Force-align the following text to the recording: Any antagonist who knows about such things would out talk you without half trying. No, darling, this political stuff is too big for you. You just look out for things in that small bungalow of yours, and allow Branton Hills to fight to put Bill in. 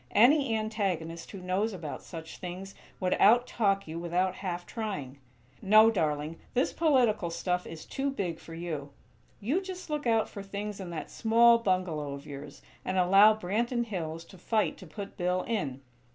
Any 0.15 0.55
antagonist 0.55 1.29
who 1.29 1.37
knows 1.43 1.73
about 1.73 2.01
such 2.01 2.39
things 2.39 2.73
would 2.99 3.13
out 3.19 3.45
talk 3.45 3.87
you 3.87 3.99
without 3.99 4.33
half 4.33 4.65
trying. 4.65 5.19
No, 5.61 5.91
darling, 5.91 6.39
this 6.55 6.73
political 6.73 7.29
stuff 7.29 7.67
is 7.67 7.85
too 7.85 8.09
big 8.09 8.39
for 8.39 8.55
you. 8.55 8.93
You 9.39 9.61
just 9.61 9.91
look 9.91 10.07
out 10.07 10.27
for 10.27 10.41
things 10.41 10.79
in 10.79 10.89
that 10.89 11.11
small 11.11 11.59
bungalow 11.59 12.13
of 12.15 12.25
yours, 12.25 12.63
and 12.83 12.97
allow 12.97 13.35
Branton 13.35 13.85
Hills 13.85 14.25
to 14.25 14.39
fight 14.39 14.75
to 14.79 14.87
put 14.87 15.17
Bill 15.17 15.43
in. 15.43 15.81